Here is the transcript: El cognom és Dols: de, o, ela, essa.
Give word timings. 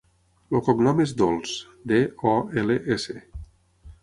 El 0.59 0.63
cognom 0.69 1.03
és 1.05 1.13
Dols: 1.19 1.53
de, 1.93 2.01
o, 2.35 2.37
ela, 2.63 2.79
essa. 2.97 3.19